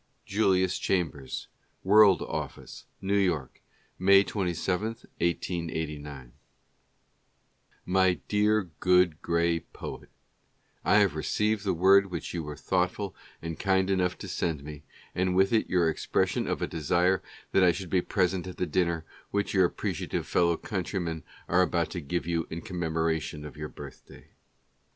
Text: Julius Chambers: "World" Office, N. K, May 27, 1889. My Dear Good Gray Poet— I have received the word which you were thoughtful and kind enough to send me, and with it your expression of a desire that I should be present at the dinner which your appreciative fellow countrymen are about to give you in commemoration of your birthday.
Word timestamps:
Julius 0.25 0.79
Chambers: 0.79 1.47
"World" 1.83 2.23
Office, 2.23 2.85
N. 3.03 3.09
K, 3.09 3.59
May 3.99 4.23
27, 4.23 4.87
1889. 4.87 6.33
My 7.85 8.13
Dear 8.27 8.63
Good 8.79 9.21
Gray 9.21 9.59
Poet— 9.59 10.09
I 10.83 10.95
have 10.95 11.13
received 11.13 11.63
the 11.63 11.75
word 11.75 12.07
which 12.07 12.33
you 12.33 12.41
were 12.41 12.55
thoughtful 12.55 13.15
and 13.43 13.59
kind 13.59 13.91
enough 13.91 14.17
to 14.17 14.27
send 14.27 14.63
me, 14.63 14.81
and 15.13 15.35
with 15.35 15.53
it 15.53 15.69
your 15.69 15.87
expression 15.87 16.47
of 16.47 16.63
a 16.63 16.67
desire 16.67 17.21
that 17.51 17.63
I 17.63 17.71
should 17.71 17.91
be 17.91 18.01
present 18.01 18.47
at 18.47 18.57
the 18.57 18.65
dinner 18.65 19.05
which 19.29 19.53
your 19.53 19.65
appreciative 19.65 20.25
fellow 20.25 20.57
countrymen 20.57 21.21
are 21.47 21.61
about 21.61 21.91
to 21.91 22.01
give 22.01 22.25
you 22.25 22.47
in 22.49 22.61
commemoration 22.61 23.45
of 23.45 23.55
your 23.55 23.69
birthday. 23.69 24.29